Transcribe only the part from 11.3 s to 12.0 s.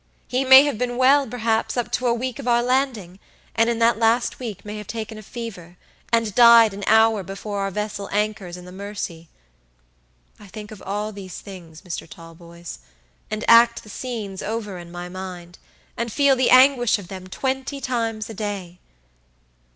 things,